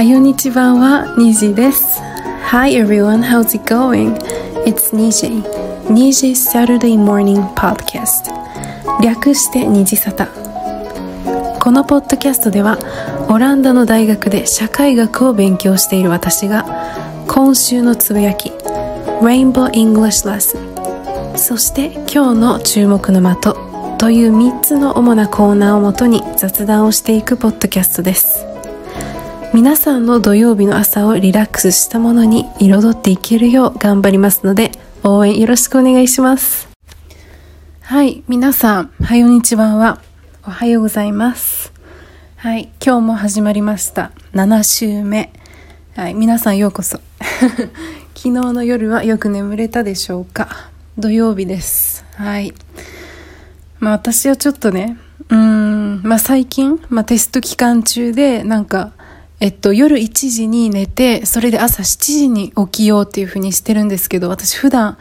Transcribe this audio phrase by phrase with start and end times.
[0.00, 2.00] はよにちばんはにじです。
[2.48, 4.16] Hi everyone, how's it going?
[4.64, 5.42] It's Niji.
[5.88, 8.32] Niji Saturday Morning Podcast.
[9.02, 10.28] 略してにじさた
[11.58, 12.78] このポッドキャストでは
[13.28, 16.64] オランダの大学で社会学を勉強している私が
[17.28, 18.52] 今週のつぶやき
[19.20, 23.54] Rainbow English Lesson そして今日の注目の的
[23.98, 28.49] という3つの主なコーナーをもとに雑談をしていくポッドキャストです。
[29.52, 34.70] 皆さんの土曜日の朝をリラックスしたものに彩っていけるよう頑張りますので
[35.02, 36.68] 応援よろしくお願いします。
[37.82, 40.00] はい皆さんはよにちばんは
[40.46, 41.72] おはようございます。
[42.36, 44.12] はい今日も始まりました。
[44.34, 45.32] 7週目。
[45.96, 47.00] はい皆さんようこそ。
[48.14, 50.70] 昨日の夜はよく眠れたでしょうか？
[50.96, 52.04] 土曜日です。
[52.14, 52.54] はい。
[53.80, 54.96] まあ私はちょっとね
[55.28, 58.92] うーんまあ最近、まあ、テスト期間中でなんか
[59.40, 64.98] えっと、夜1時に寝て、それで朝7時に起きようっていう風にしてるんですけど、私普段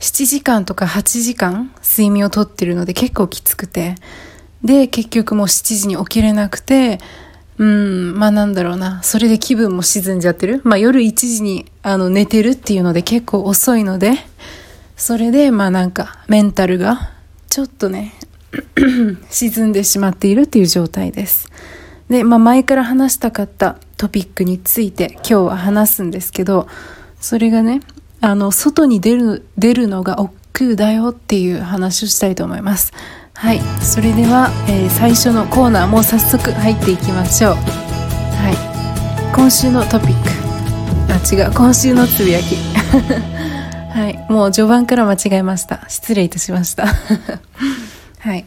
[0.00, 3.94] 7時間とか8時間睡眠をとってるので結構きつくて、
[4.62, 6.98] で、結局もう7時に起きれなくて、
[7.56, 10.60] うん、まあなんだろうな、それで気分も沈んじゃってる。
[10.64, 14.12] まあ夜1時にあの寝てるっていうので結構遅いので、
[14.98, 17.10] それでまあなんかメンタルが
[17.48, 18.12] ちょっとね、
[19.30, 21.48] 沈んでしまっているっていう状態です。
[22.08, 26.68] で、まあ、前から話したかったトピックについて今日は話すんですけど、
[27.20, 27.80] それがね、
[28.20, 30.32] あの、外に出る、出るのが億
[30.70, 32.92] 劫だよっていう話をしたいと思います。
[33.34, 33.60] はい。
[33.80, 37.54] それでは、えー、最初のコーナーもう早速入っていきましょう。
[37.54, 37.60] は
[39.30, 39.32] い。
[39.34, 40.38] 今週のトピック。
[41.12, 41.52] あ、違う。
[41.54, 42.56] 今週のつぶやき。
[43.94, 44.26] はい。
[44.28, 45.84] もう序盤から間違えました。
[45.88, 46.86] 失礼いたしました。
[48.18, 48.44] はい。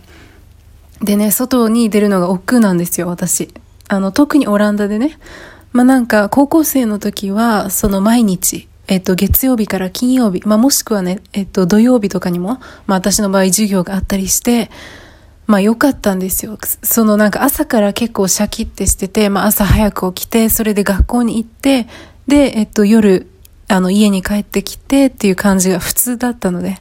[1.04, 3.54] でね、外に出るのが億劫なんですよ、私。
[3.88, 5.18] あの、特にオランダでね。
[5.74, 14.70] まあ、なんか、高校生の時は、その毎日、えっと、月曜日から金曜日、まあ、もしくはね、えっと、土曜日とかにも、まあ、私の場合授業があったりして、
[15.48, 16.58] まあ、良かったんですよ。
[16.84, 21.88] そのなんか朝から結構シャキってしてて、まあ、朝早く起きて、それで学校に行って、
[22.28, 23.28] で、えっと、夜、
[23.68, 26.78] あの、家に帰ってきてっていう感じが普通だったので、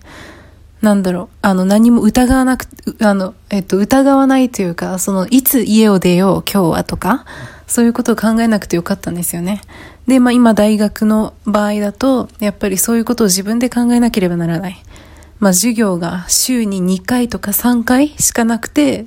[0.83, 2.67] なんだろう、あの、何も疑わなく、
[3.01, 7.27] あの、えっと、疑わないというか、その、いつ家を出よう、今日はとか、
[7.67, 9.61] そういうことを考えなくてよかったんですよね。
[10.09, 14.83] で、まあ今大学の場合だと、やっぱりそういうことを自分で考えなければならない。
[15.39, 19.07] まあ授業が週に2回とか3回しかなくて、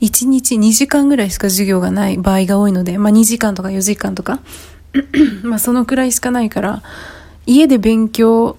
[0.00, 4.40] 1日2時間ぐらいしか授業がない場合が多いので、まあ2時間とか4時間とか、
[5.42, 6.82] まあそのくらいしかないから、
[7.44, 8.56] 家で勉強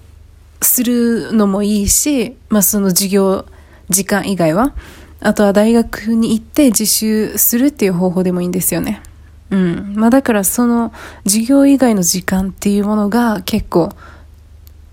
[0.62, 3.46] するのもいいし、まあその授業
[3.88, 4.74] 時間以外は、
[5.20, 9.02] あとは大学に行って自習するっていう方法でもいいんですよね。
[9.50, 9.92] うん。
[9.96, 10.92] まあだからその
[11.24, 13.90] 授業以外の時間っていうものが結構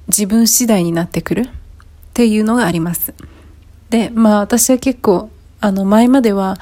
[0.08, 1.50] 自分次第になってくるっ
[2.14, 3.14] ていうのがあります。
[3.90, 5.30] で、まあ私は結構、
[5.60, 6.58] あの前までは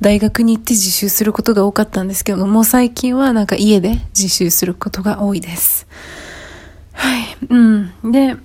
[0.00, 5.86] 大学に行って自習することが多かったんですけどもう、最近はなんか家で自習することが多いです。
[6.92, 7.36] はい。
[7.48, 8.12] うん。
[8.12, 8.36] で、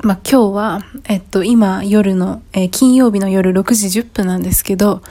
[0.00, 5.02] まあ、今日は、えっと、今夜の、えー、金曜日の夜6時10分なんですけど、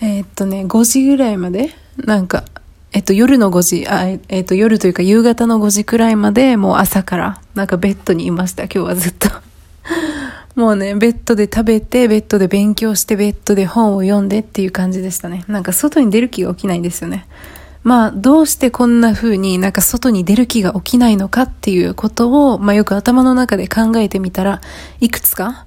[0.00, 2.44] えー、っとね、5時ぐらいまで、なんか、
[2.92, 9.28] えっと、夜の5時、あ、えっと、夜というか夕方の5時くらいまで、もう朝から、なんかベッドにいました、今日はずっと。
[10.54, 15.44] もうね、ベッドで食べて、ベッドで勉強して、ベッドで本を読んでっていう感じでしたね。
[15.48, 17.26] なんか外に出る気が起きないんですよね。
[17.84, 24.62] まあ、どうしてこんな風になんか外に出る気が起きないのかっていうことを、まあよく頭の中で考えてみたら、
[25.00, 25.66] いくつか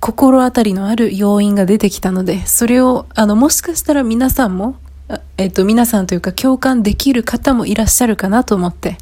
[0.00, 4.76] 心当たりのある要因が出てきたので、それを、あの、もしかしたら皆さんも、
[5.36, 8.96] えっと、皆さんというか共感できる方もいらっしゃるかなと思って、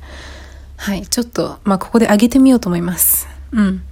[0.77, 3.29] はい、ちょっと、まあここで上げてみようと思います。
[3.53, 3.83] うん。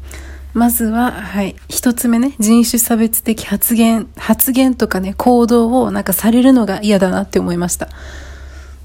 [0.53, 7.89] まずは、はい、一つ目ね、人種差別的発言、発言とかね、行動をなんかされるのが嫌だなって思いました。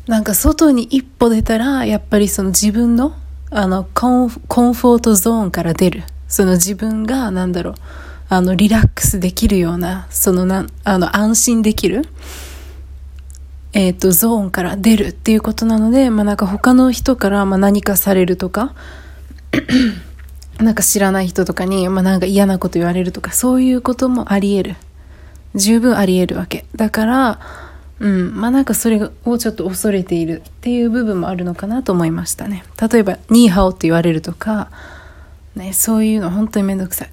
[0.08, 3.14] なんか外に一歩出たら、やっぱりその自分の、
[3.52, 6.04] あの、コンコンフォートゾーンから出る。
[6.28, 7.76] その自分が、なんだろう、
[8.28, 12.02] あの、リラックスできるような、そのな、あの、安心できる、
[13.72, 18.74] えっ、ー、と、ゾーンから出るっていうことなので、まあなんか他の人から、まあ何かされるとか、
[20.60, 24.76] なんか知らない人とかに、まあなんか嫌なこと言われるとか、そういうこともあり得る。
[25.56, 26.66] 十分あり得るわけ。
[26.76, 27.40] だから、
[28.04, 28.36] うん。
[28.36, 32.66] まあなんかそれをちょっと恐れているっていう部分もあるのかなと思いましたね。
[32.80, 34.70] 例えば、ニーハオって言われるとか、
[35.56, 37.10] ね、そういうの本当にめんどくさい。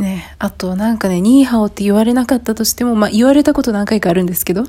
[0.00, 4.64] ね、あとなんかね、ニーハオって言われなかったとしても、まあ言われたこと何回かあるんですけど、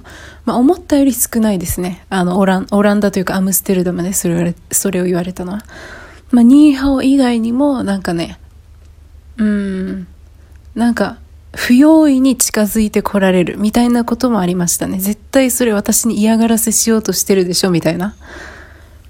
[0.45, 2.05] まあ思ったより少ないですね。
[2.09, 5.65] あの、オラン、オランダというかアムステルダムでそれそれを言われたのは。
[6.31, 8.39] まあニーハオ以外にもなんかね、
[9.37, 10.07] うん、
[10.73, 11.17] なんか、
[11.55, 14.99] 不用意に近づいてこられるみたいなこともありましたね。
[14.99, 18.15] 絶対それ私に嫌がらせしようとしてるでしょみたいな。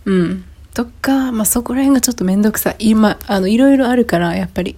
[0.06, 0.46] うん。
[0.74, 2.76] とか、まあそこら辺がちょっとめんどくさい。
[2.80, 4.78] 今、あの、いろいろあるから、やっぱり。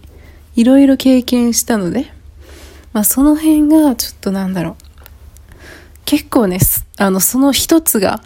[0.55, 2.11] いろいろ経験したので、
[2.93, 4.75] まあその辺がちょっとなんだろう。
[6.05, 6.59] 結構ね、
[6.97, 8.21] あの、その一つが、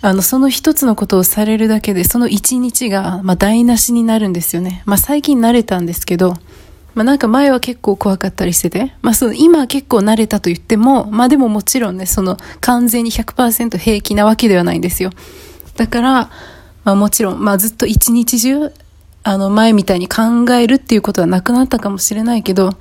[0.00, 4.82] あの、その一つのことをされるだけで、その一日が、まあ台無しになるんですよね。
[4.84, 6.34] まあ最近慣れたんですけど、
[6.98, 15.12] まあなんか前は結構怖かったりしてて、まあその今は結構慣れたと言っても、まあでももちろんね、その完全に100%平気なわけではないんですよ。
[15.76, 16.30] だから、
[16.82, 18.72] まあもちろん、まあずっと一日中、
[19.22, 22.72] あの前みたいに考えるっていうことはなくなったかもしれないけど、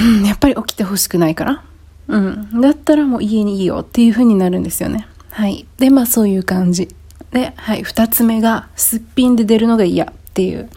[0.00, 1.64] うん、やっぱり起きてほしくないから。
[2.06, 2.60] うん。
[2.60, 5.08] だったらもう家にいいよっていう風になるんですよね。
[5.30, 5.66] はい。
[5.78, 6.94] で、まあそういう感じ。
[7.32, 7.82] で、はい。
[7.82, 10.70] 二つ目が、すっぴんで出るのが嫌っていう。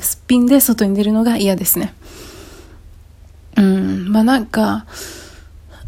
[0.00, 1.94] すっぴんで外に出るのが嫌ですね。
[3.56, 4.12] うん。
[4.12, 4.86] まあなんか、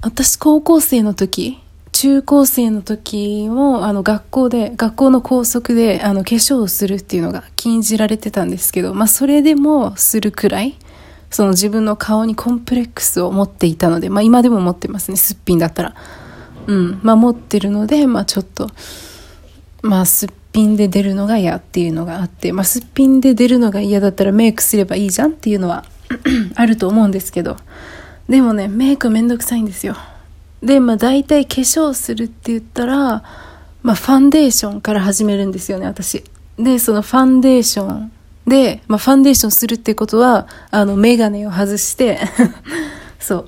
[0.01, 1.59] 私高校生の時、
[1.93, 10.77] 中高生の時もあの学校で学校の校則であの化粧をするっていうのが禁じられてたんですけど、まあ、それでもするくらい
[11.29, 15.97] その自分の顔にコンプレックスを持っていたので、まあ、今でも持ってますねすっぴんだったら
[16.69, 18.69] うんまあ持ってるので、まあ、ちょっと
[19.83, 25.85] まあすっぴんで出るのが嫌っていうのがあって、まあ、すっぴんで出るのが嫌だったらメイクすればいいじゃんっていうのは
[26.57, 27.57] あると思うんですけど
[28.29, 29.97] でもねメイクめんどくさいんですよ
[30.63, 33.23] で、まあ大体化粧するって言ったら、
[33.83, 36.25] まあファンデーションから始めるんですよね、私。
[36.59, 38.13] で、そのファンデーション
[38.47, 42.19] で、まあファンデーションするってことは、あの、メガネを外して
[43.21, 43.45] そう。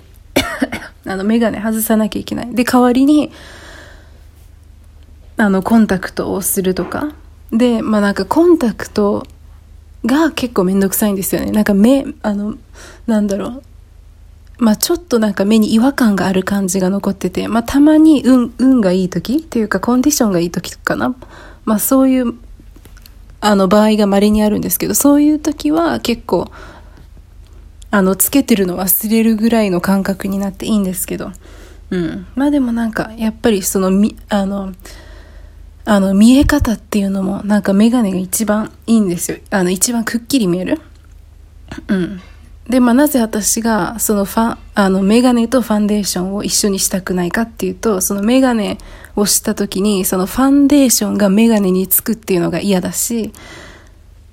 [1.10, 2.54] あの、メガネ外さなきゃいけない。
[2.54, 3.32] で、代わりに、
[5.40, 7.14] あの、コンタクトをするとか？
[7.50, 9.26] で、まあなんかコンタクト
[10.04, 11.50] が結構めんどくさいんですよね。
[11.50, 12.56] なんか目、あの、
[13.06, 13.62] なんだろう。
[14.58, 21.16] まあちょっとなんか目に違和感がある感じが残ってて、まあたまに運、運がいい時っていうかコンディションがいい時かな。
[21.64, 22.34] まあそういう、
[23.40, 26.52] あの場合が稀にあるんですけど、そういう時は結構、
[27.90, 31.32] あの、つけてるの忘れるぐらいの感覚になっていいんですけど、
[31.88, 32.26] うん。
[32.34, 34.74] まあでもなんか、やっぱりその、み、あの、
[35.90, 39.38] あの、見え方っていうのも、なんかメガネが一番いいんですよ。
[39.50, 40.80] あの、一番くっきり見える。
[41.88, 42.20] うん。
[42.68, 48.78] で、まあ、なぜ私が、そのファン、あの、メガネとファンデーションを一緒にしたくないかっていうと、そのメガネ
[49.16, 53.32] をした時に、そのファンデーションがメガネにつくっていうのが嫌だし、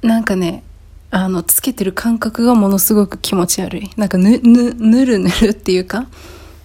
[0.04, 0.62] なんかね、
[1.10, 3.90] あの、つけてる感覚がものすごく気持ち悪い。
[3.98, 6.06] なんかぬ、ぬ、ぬるぬるっていうか、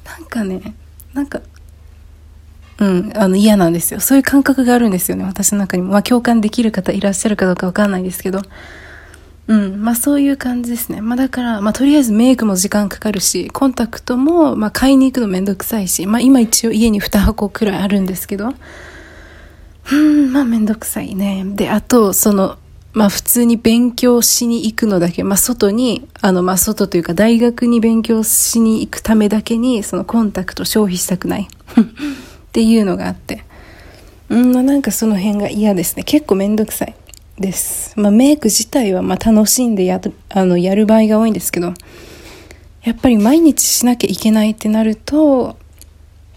[0.04, 0.74] なんかね、
[1.14, 1.40] なんか、
[2.82, 4.00] うん、あの嫌なんですよ。
[4.00, 5.92] そういう感覚があるんですよね、私の中にも。
[5.92, 8.42] まあ共感できる方いらっしゃるかどうかわかんないですけど。
[9.46, 9.80] うん。
[9.80, 11.00] まあそういう感じですね。
[11.00, 18.52] まあだから、まあとりあえずメイクも時間かかるし、コンタクトも、まあ買いに行くのめんどくさいし、まあ今一応家に2箱くらいあるんですけど、
[19.92, 21.44] うん、まあめんどくさいね。
[21.54, 22.58] で、あと、その、
[22.94, 31.48] まあ普通に勉強しに行くのだけ、まあ外に、あのまあ外というか大学に勉強しに行くためだけに、そのコンタクト消費したくない
[32.52, 33.44] っていうのがあって。
[34.28, 36.04] うん、なんかその辺が嫌ですね。
[36.04, 36.94] 結構めんどくさい。
[37.38, 37.98] です。
[37.98, 39.98] まあ、メイク自体はま楽しんでや
[40.28, 41.72] あのやる場合が多いんですけど、
[42.82, 45.56] やっぱり毎日しなきゃいけないってなると、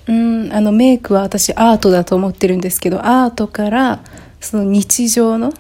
[0.08, 4.04] うん、あのメイクは私アートだと思ってるんですけど、アートから
[4.40, 5.52] その日常の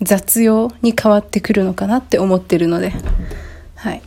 [0.00, 2.92] 雑用に変わってくるのかなって思ってるので、
[3.74, 4.02] はい。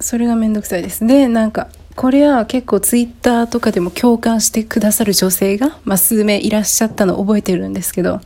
[0.00, 1.06] それがめんどくさいです。
[1.06, 8.20] で、なんか、これは結構ツイッターとかでも共感してくださる女性が、まあ、数名いらっしゃったのを覚えてるんですけど、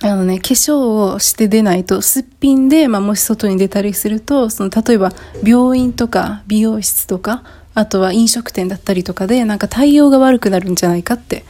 [0.00, 7.42] あのね、化粧をして出ないと、すっぴんで、まあ、もし外に出たりすると、その、例えば、病院とか、美容室とか、
[7.74, 11.44] あとは飲食店だったりとかで、なんか対応が悪くなるんじゃないかって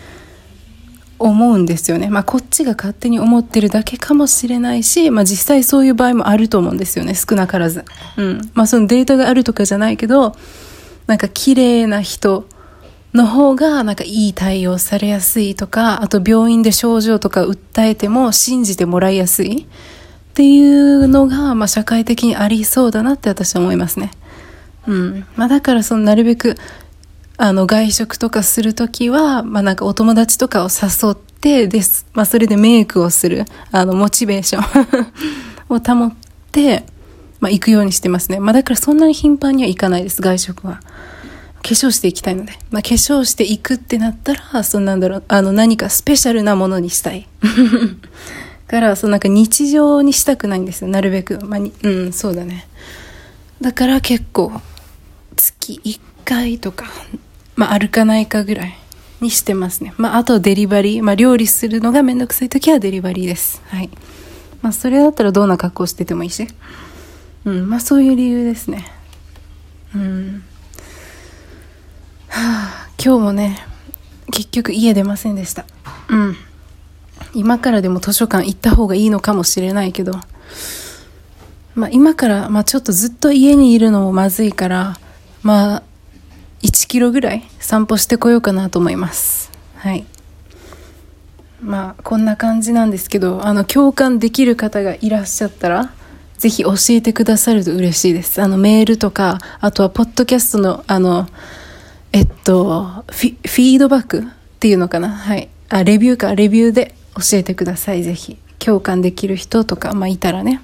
[1.19, 2.09] 思うんですよね。
[2.09, 7.15] まあ、こっちが勝手に思ってるだけかもしれないし、まあ、実際そういう場合もあると思うんですよね。
[7.15, 7.85] 少なからず。
[8.17, 8.51] うん。
[8.55, 10.37] まあ、そのデータがあるとかじゃないけど、
[11.07, 12.47] なんか綺麗な人、
[13.15, 24.11] の方がなんかいい対応されやすいとか、あと病院で症状とか訴えても信じてもらいやすいっていうのが、まあ社会的にありそうだなって私は思いますね。
[24.87, 25.27] うん。
[25.37, 26.57] まあだからそのなるべく、
[27.41, 32.05] あの外食とかするときは、まあなんかお友達とかを誘ってです。
[32.13, 35.07] まあそれでメイクをする、あのモチベーション
[35.71, 36.15] を保っ
[36.51, 36.85] て、
[37.39, 38.41] まあ行くようにしてますね。
[38.41, 40.81] まあだからそんなに頻繁には行かないです、外食は。
[41.63, 42.53] 化粧していきたいので。
[42.73, 47.29] まあ化粧していくってなったら、そんなんだろう、あの何かスペシャルなものにしたい。
[48.67, 51.39] から、そのなんか日常にしたくないんですよ、なるべく。
[51.45, 52.67] まあに、うん、そうだね。
[53.61, 54.53] だから結構、
[55.37, 56.87] 月1回とか、
[57.59, 58.79] まあ歩かないかぐらい
[59.21, 59.93] にしてますね。
[59.97, 63.61] まああとデリバリー、まあ料理するのがめんどくさい時はデリバリーです。
[63.67, 63.91] はい。
[64.63, 66.47] まあそれだったらどんな格好しててもいいし。
[67.45, 68.87] うん、まあそういう理由ですね。
[69.93, 70.45] うん。
[72.29, 73.59] はあ、今日もね、
[74.31, 75.67] 結局家出ませんでした。
[76.11, 76.37] うん。
[77.35, 80.13] 今からでも図書館行った方がいいのかもしれないけど、
[81.75, 84.97] まあ今から、まあちょっとずっと家にいるのもまずいから、
[85.43, 85.83] まあ
[86.63, 89.51] 1キロぐらい散歩してこようかなと思います。
[89.77, 90.05] はい。
[91.61, 95.93] まあこんな感じなんですけど、あの共感できる方がいらっしゃったら、
[96.39, 98.41] ぜひ教えてくださると嬉しいです。
[98.41, 101.29] あのメールとか、あとはポッドキャストのあの、
[102.13, 104.23] えっと、フィフィードバックっ
[104.61, 105.49] ていうのかなはい。
[105.69, 108.39] あ、レビューか、レビューで教えてください、ぜひ。
[108.59, 110.61] 共感できる人とか、まあいたらね。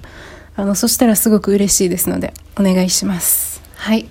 [0.55, 3.61] あの、そしたらすごく嬉しいですので、お願いします。
[3.75, 4.07] はい。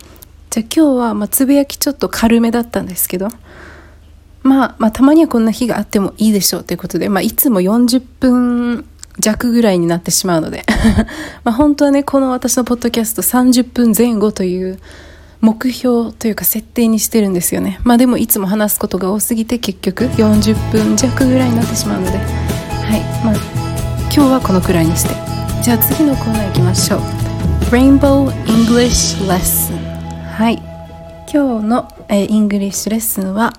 [0.55, 3.29] じゃあ今日は、まあ、つぶやきちょっと軽めだったんですけど、
[4.45, 8.85] まあ、まあ、たまにはこんな日があってもいいでしょうということで、まあ、いつも40分
[9.19, 10.63] 弱ぐらいになってしまうので
[11.43, 14.79] まあ本当はね、この私のポッドキャスト30分前後という
[15.41, 17.81] 目標というか設定にしてるんですよね。
[17.83, 23.01] まあでもいつも話すことが多すぎて結局40分弱ぐらいになってしまうので、はい。
[23.25, 23.35] まあ
[24.15, 25.15] 今日はこのくらいにして。
[25.63, 27.01] じゃあ次のコーナー行きましょう。
[27.73, 29.94] Rainbow English Lesson。
[30.35, 30.57] はい。
[31.33, 33.53] 今日の、えー、 English lesson は、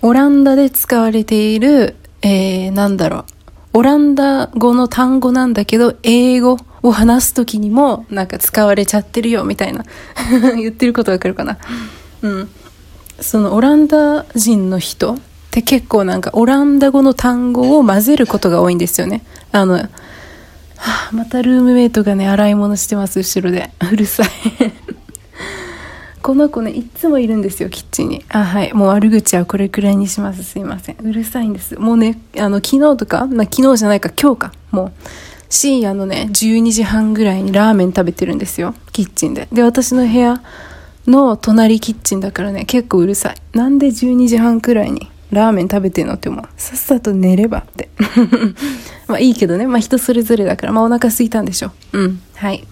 [0.00, 3.24] オランダで使われている、えー、なんだろ
[3.72, 3.78] う。
[3.78, 9.84] オランダ語の単語なんだけど、英語を話す時にもなんか使われちゃってるよみたいな
[10.54, 11.58] 言ってることわかるかな。
[12.22, 12.48] うん。
[13.20, 15.18] そのオランダ人の人っ
[15.50, 19.24] て結構なんかオランダ語の単語を混ぜることが多いんですよね。
[19.50, 19.88] あの、は
[20.76, 23.72] あ、またルームメイトがね、洗い物してます、後ろで。
[23.92, 24.28] うるさい
[26.22, 28.24] この子ね、いつもいるんですよ、キッチンに。
[28.28, 28.72] あ、はい。
[28.72, 30.44] もう悪口はこれくらいにします。
[30.44, 30.96] すいません。
[31.02, 31.76] うるさいんです。
[31.78, 34.52] もうね、あの、昨日とか、まあ、昨日じゃないか、今日か。
[34.70, 34.92] もう、
[35.48, 38.74] 深夜のね、12時半ぐらいにラーメン食べてるんですよ。
[38.92, 39.48] キッチンで。
[39.52, 40.40] で、私の部屋
[41.06, 43.36] の隣キッチンだからね、結構うるさい。
[43.56, 46.44] なんで12時半くらいにラーメン食べてんのって思う。
[46.56, 47.90] さっさと寝ればって。
[49.08, 49.66] まあいいけどね。
[49.66, 51.72] まあ人それぞれだから、まあお腹空いたんでしょ。
[51.92, 52.20] うん。
[52.34, 52.64] はい。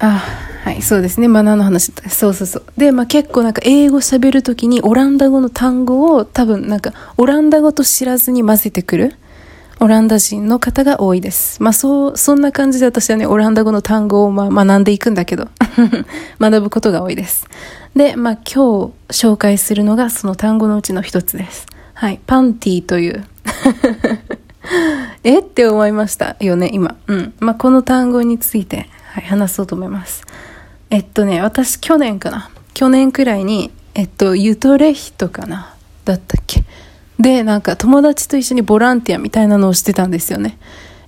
[0.00, 0.22] あ、
[0.64, 1.28] はい、そうですね。
[1.28, 1.92] マナーの話。
[2.08, 2.64] そうそうそう。
[2.76, 9.16] で、まあ結構なんか英語喋るときにオランダ語の単語を多分なんかオランダ語と知らずに混ぜてくる。
[9.80, 11.62] オランダ人の方が多いです。
[11.62, 15.48] まあそう、そんな感じで私はね、オランダ語の単語をまあ学んでいくんだけど、
[16.40, 17.46] 学ぶことが多いです。
[17.94, 21.66] で、まあ今日紹介するのがその単語のうちの一つです。
[21.94, 23.24] はい、パンティという。
[25.24, 25.38] え？
[25.38, 26.96] って思いましたよね、今。
[27.06, 27.32] うん。
[27.38, 30.22] まあこの単語について、はい、話そうと思います。
[30.90, 32.50] えっとね、私去年かな。
[32.74, 35.74] 去年くらいに、えっと、ユトレヒトかな。
[36.04, 36.62] だったっけ。
[37.18, 40.58] で、なんか友達と一緒にボランティアみたいなのをしてたんですよね。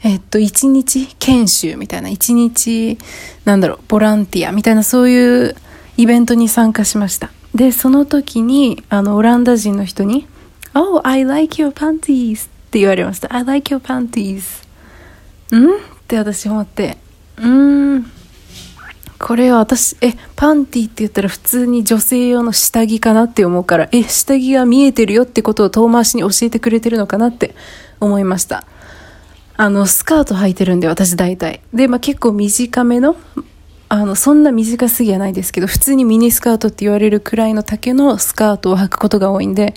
[0.03, 2.99] えっと、一日研修みたいな、一日、
[3.45, 5.55] なんだろう、ボランティアみたいな、そういう
[5.97, 7.31] イベントに参加しました。
[7.55, 10.27] で、その時に、あの、オランダ人の人に、
[10.73, 13.35] Oh, I like your panties って言われました。
[13.35, 14.65] I like your panties.
[15.55, 15.77] ん？
[15.77, 15.79] っ
[16.09, 16.97] て私思って、
[17.41, 17.49] う
[17.99, 18.11] ん。
[19.19, 27.55] これは私、え、パンティって言ったら普通に女性用の下着かなって思うから、え、下着が見えてるよってことを遠回しに教えてくれてるのかなって
[28.01, 28.65] 思いました。
[29.57, 31.61] あの、スカート履いてるんで、私大体。
[31.75, 33.15] で、まあ、結構短めの、
[33.91, 39.75] あの、そんな短すぎはないですけど、普通にミニスカートって言われるくらいの丈のスカートを履くことが多いんで、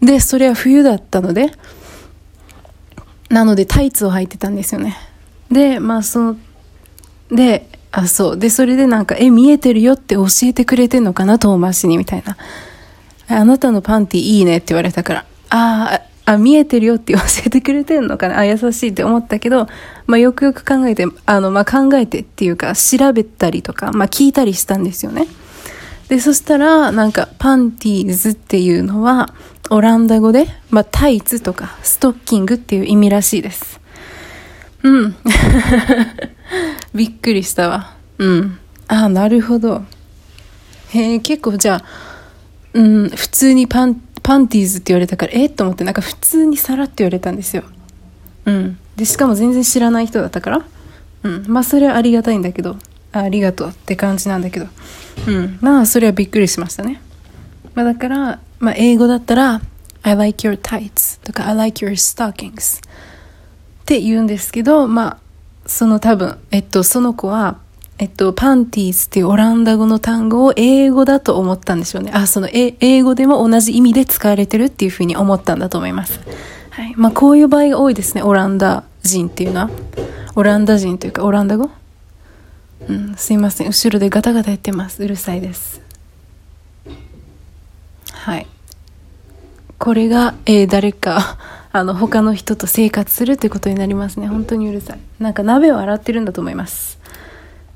[0.00, 1.50] で、それは冬だったので、
[3.30, 4.96] なのでタイツを履いてたんですよね。
[5.50, 6.36] で、まあその、
[7.30, 8.38] で、あ、そう。
[8.38, 12.36] で、それでなんか、え、見えてるよって教えてくれてんのかな、遠回しに、みたいな。
[13.28, 19.68] あなたのパンティいいねって言われたから、ああ、あ、見えてるよって 教えてくれてんのかな、あ、優しいって思ったけど、
[20.06, 25.26] まあ、よくよく考えて、あの、まあ、考えてっていうか、調べたりとか、まあ、聞いたりしたんですよね。
[26.08, 29.32] で、そしたら、なんか、パンティーズっていうのは、
[29.70, 33.80] オランダ語で、まあ、タイツとか、ストッキングっていう意味らしいです。
[34.84, 35.16] うん。
[36.94, 37.94] びっくりしたわ。
[38.18, 38.58] うん。
[38.88, 39.84] ああ、なるほど。
[40.90, 41.84] へえ、結構じゃあ、
[42.72, 47.64] うん、普通にパン、パンティーズって言われたから、えと思って、なんか普通にさらって言われたんですよ。
[48.44, 48.78] うん。
[48.96, 50.64] で、しかも全然知らない人だったから。
[51.22, 51.44] うん。
[51.48, 52.76] まあ、それはありがたいんだけど、
[53.12, 54.66] あありがとうって感じなんだけど。
[55.26, 55.58] うん。
[55.60, 57.00] まあ、それはびっくりしましたね。
[57.74, 59.60] まあ、だから、まあ、英語だったら、
[60.02, 62.80] I like your tights とか I like your stockings っ
[63.86, 65.18] て言うんですけど、まあ、
[65.66, 67.58] その多分、えっと、その子は、
[67.98, 72.12] えっと、パンティーズっていうオランダ語の単語を英語だと思ったんでしょうね。
[72.14, 76.20] あ、その、英語でも同じ意味で使われてるっていうふうに思ったんだと思います。
[76.70, 76.94] はい。
[76.96, 78.22] まあ、こういう場合が多いですね。
[78.22, 79.70] オランダ人っていうのは。
[80.34, 81.70] オランダ人というか、オランダ語？
[82.88, 83.68] うん、すいません。
[83.68, 85.02] 後ろでガタガタ言ってます。
[85.02, 85.80] うるさいです。
[88.12, 88.46] はい。
[89.78, 91.38] これが、えー、誰か、
[91.78, 94.28] あの、他の人と生活するってことになりますね。
[94.28, 94.98] 本当にうるさい。
[95.20, 96.98] なんか鍋を洗ってるんだと思います。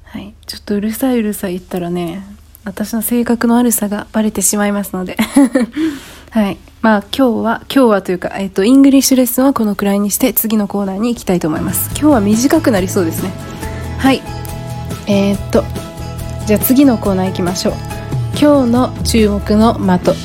[0.04, 0.34] はい。
[0.46, 2.24] ちょっとうるさいうるさい言ったらね、
[2.64, 5.16] 私の性格の悪さがバレてしまいますので。
[6.30, 6.58] はい。
[6.82, 11.90] まあ今日は、今日はというか、えっと、 English lesson はこのくらいにして次のコーナーに行きたいと思います。
[11.90, 13.32] 今日は短くなりそうですね。
[13.98, 14.22] はい。
[15.06, 15.64] えー、っと、
[16.46, 17.74] じゃあ次のコーナー行きましょう。
[18.40, 20.16] 今日の注目の的。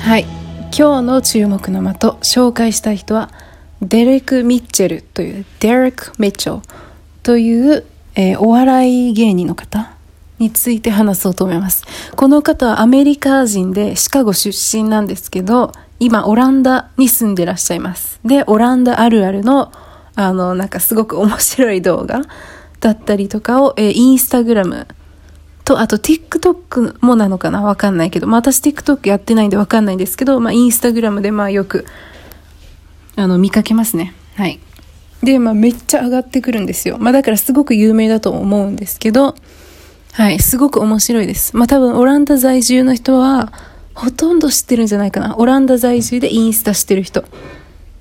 [0.00, 0.35] はい。
[0.78, 3.30] 今日の注目の的、紹介したい人は、
[3.80, 6.62] デレク・ミッチェルという、デレク・ミッチェル
[7.22, 9.90] という、えー、お笑い芸人の方
[10.38, 11.82] について話そうと思います。
[12.14, 18.20] この方はアメリカ人でシカゴ出身なんですけど、今オランダに住んでらっしゃいます。
[18.22, 19.72] で、オランダあるあるの、
[20.14, 22.20] あの、なんかすごく面白い動画
[22.80, 24.86] だったりとかを、えー、インスタグラム
[25.66, 27.60] と、あと TikTok もなのかな？
[27.60, 31.84] わかんないけど、まあ私 TikTok やってないんでわかんないんですけど、まあインスタグラムでまあよく、
[33.16, 34.14] あの、見かけますね。
[34.36, 34.60] はい。
[35.22, 36.98] で、まあめっちゃ上がってくるんですよ。
[36.98, 39.34] まあだからすごく有名だと思うんですけど、
[40.12, 41.56] はい、すごく面白いです。
[41.56, 43.52] まあ多分オランダ在住の人は、
[43.94, 45.36] ほとんど知ってるんじゃないかな。
[45.36, 47.24] オランダ在住でインスタしてる人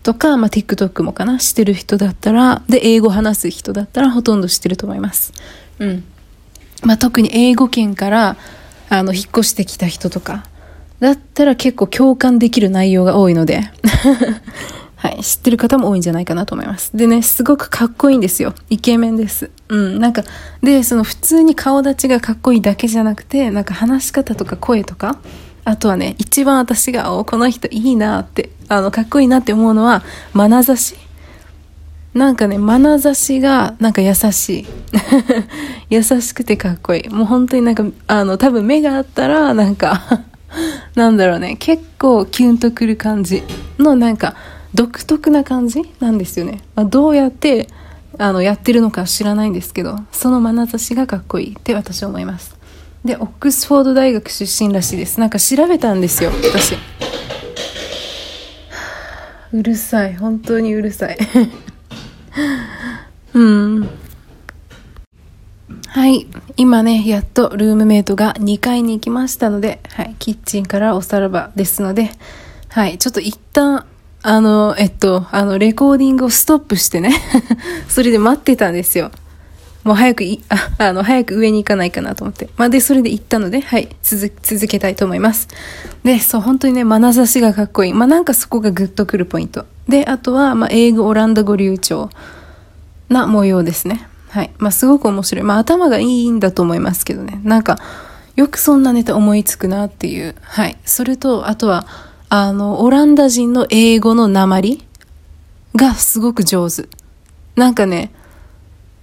[0.04, 5.34] とか、まあ TikTok もかな、してる人だったら、で、英語話す人だったらほとんど知ってると思います。
[5.80, 6.04] うん。
[6.86, 8.38] まあ、特に英語圏から
[8.90, 10.46] あの引っ越してきた人とか
[11.00, 13.62] だったら結構共感できる内容が多いので
[14.96, 16.90] はい、知ってる方も多いんじゃないかなと思います。
[16.96, 18.56] でね、すごくかっこいいんですよ。
[18.72, 19.52] イケメンです。
[19.70, 20.24] うん、なんか、
[20.64, 25.20] で、その普通に顔立ちがかっこいいだけじゃなくて、なんか話し方とか声とか、
[25.64, 30.02] あとはね、一番私が、お、この人いいなって、あの、かっこいいなって思うのは、
[30.34, 30.96] 眼差し。
[32.16, 34.66] なんかね、眼差しがなんか優しい。
[35.92, 37.10] 優しくてかっこいい。
[37.10, 40.24] もう本当になんか、あの、多分目があったら、なんか
[40.96, 43.44] なんだろうね、結構キュンとくる感じ
[43.78, 44.34] のなんか、
[44.74, 45.82] 独特な感じ？
[46.00, 46.62] なんですよね。
[46.74, 47.68] まあ、どうやって、
[48.18, 52.56] あの、やってるのか知らないんですけど、その眼差しがかっこいいって私は思います。
[53.04, 55.20] で、オックスフォード大学出身らしいです。
[55.20, 56.76] なんか調べたんですよ、私。
[59.52, 60.16] うるさい。
[60.16, 61.18] 本当にうるさい。
[63.34, 63.90] うん。
[65.88, 66.28] はい。
[66.58, 70.16] 今ね、やっとルームメイトが2階に行きましたので、はい。
[70.20, 72.12] キッチンからおさらばですので、
[72.70, 72.98] はい。
[72.98, 73.86] ちょっと一旦、
[74.22, 77.14] あの、えっと、あの、レコーディングをストップしてね
[77.88, 79.12] それで待ってたんですよ。
[79.86, 82.50] もう早くい、あ、あの、早く上に行かないかなと思って。
[82.58, 85.48] まあ、で、それで行ったので、はい、続、けたいと思います。
[86.04, 87.94] で、そう、本当にね、眼差しがかっこいい。
[87.94, 89.68] まあ、なんかそこがグッとくるポイント。
[89.88, 92.10] で、あとは、まあ、英語、オランダ語流暢
[93.10, 94.08] な模様ですね。
[94.30, 94.52] はい。
[94.58, 95.44] まあ、すごく面白い。
[95.44, 97.40] まあ、頭がいいんだと思いますけどね。
[97.44, 97.80] なんか、
[98.36, 100.36] よくそんなネタ思いつくなっていう。
[100.42, 100.78] はい。
[100.86, 101.88] それと、あとは、
[102.30, 104.84] あの、オランダ人の英語の鉛
[105.76, 106.90] がすごく上手。
[107.56, 108.12] なんかね、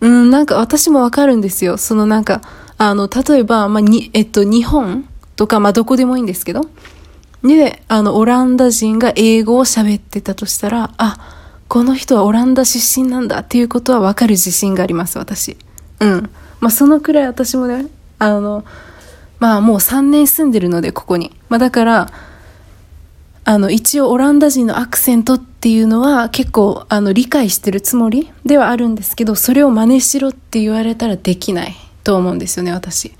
[0.00, 1.78] うん、なんか私もわかるんですよ。
[1.78, 2.42] そのなんか、
[2.76, 6.62] あの、例えば、まあ、に、えっと、日本とか、まあ、どこでもいいんですけど、
[7.42, 11.18] で、あの、オランダ人が英語を喋ってたとしたら、あ、
[11.68, 15.56] この人はオランダ出身なんだっていうことはわかる自信があります、私。
[16.00, 16.30] うん。
[16.60, 17.86] まあ、そのくらい私もね、
[18.18, 18.64] あの、
[19.40, 21.32] まあ、もう3年住んでるので、ここに。
[21.48, 22.12] まあ、だから、
[23.44, 31.74] あの、一応オランダ人のアクセントっていうのは結構、あの、理解してるつもりではあるんですけど、それを真似しろって言われたらできない
[32.04, 33.12] と思うんですよね、私。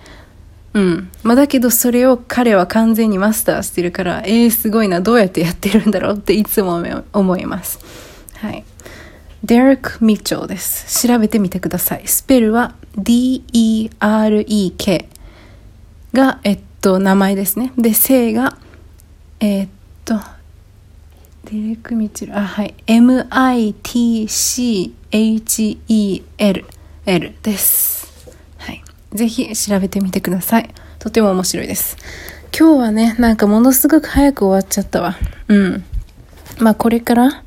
[0.74, 1.10] うん。
[1.22, 6.82] まあ、だけどそれを彼は完全にマスターしてるから、えー、すごいな、どうやってやってるんだろうっていつも
[7.12, 7.78] 思います。
[8.36, 8.64] はい。
[9.44, 11.06] デレック・ミッチョーです。
[11.06, 12.06] 調べてみてください。
[12.06, 13.88] スペルは D-E-R-E-K
[16.12, 17.72] が、えっと、名前ですね。
[17.76, 18.56] で、姓が、
[19.40, 19.68] えー、っ
[20.04, 20.14] と、
[21.44, 22.74] デレック・ミッチェル、あ、はい。
[22.86, 23.72] M-I-T-C-H-E-L
[27.04, 28.01] L です。
[29.14, 30.70] ぜひ調べてみてください。
[30.98, 31.96] とても面白いです。
[32.58, 35.16] 今日はね、なんかものすごく早く終わっちゃったわ。
[35.48, 35.84] うん。
[36.58, 37.42] まあこれから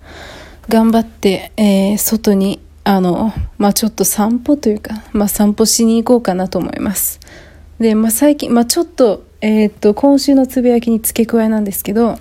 [0.69, 7.19] 頑張って、えー、外にあの、まあ、ちょっと散歩というか、まあ、散歩しに行こうかなと思います。
[7.79, 12.19] で、まあ、最近、まあ、ちょっと、えー、っと、今週のつぶやきに付け加えなんですけど、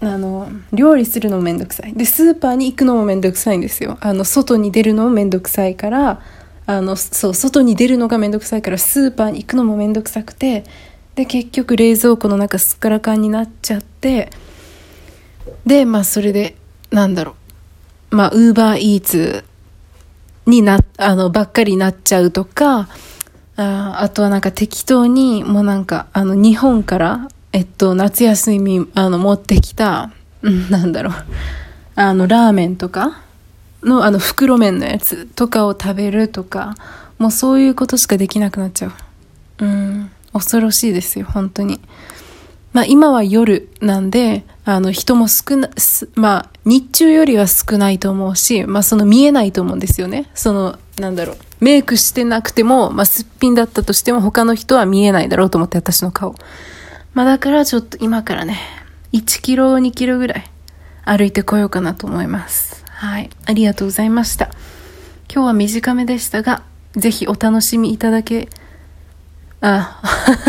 [0.00, 1.92] あの、料理するのもめんどくさい。
[1.92, 3.98] で、スーパーに行くのもめんどくさいんですよ。
[4.00, 6.22] あの、外に出るのもめんどくさいから、
[6.76, 10.64] あの、そう、外に出るのがめんどくさいから、スーパーに行くのもめんどくさくて、
[11.16, 14.30] で、結局冷蔵庫の中すっからかんになっちゃって、
[15.66, 16.56] で、まあ、それで、
[16.90, 17.34] なんだろ
[18.12, 18.16] う。
[18.16, 19.44] まあ、ウーバーイーツ
[20.46, 22.88] にな、あの、ばっかりになっちゃうとか、
[23.56, 31.14] ああとはなんか適当に、もうなんか、あの、日本から、えっと、夏休み、あの、持ってきた、うん、なんだろう、
[31.96, 33.22] あの、ラーメンとか
[33.82, 36.74] の、あの、袋麺のやつとかを食べるとか、
[37.18, 38.92] もうそういうことしかできなくなっちゃう。
[39.64, 41.80] うん、恐ろしいですよ、本当に。
[42.72, 45.68] まあ今は夜なんで、あの人も少な、
[46.14, 50.30] まあ日中よりは少ないと思うし、まあその見えないと思うんですよね。
[50.34, 51.36] その、なんだろう。
[51.60, 56.34] メイクしてなくても、まあすっぴんだったとしても他の人は見えないだろうと思って私の顔。
[57.12, 58.58] まあだからちょっと今からね、
[59.12, 60.50] 1キロ、2キロぐらい
[61.04, 62.69] 歩いてこようかなと思います。
[63.00, 63.30] はい。
[63.46, 64.50] ありがとうございました。
[65.32, 68.50] 今日は短めでしたが、ぜひお楽しみいただけ、
[69.62, 70.02] あ、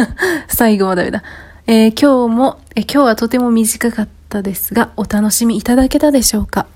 [0.50, 1.24] 最後はダメだ。
[1.66, 6.68] えー、今日も、え今日はとても短かったですが、お楽しみいただけたでしょうか？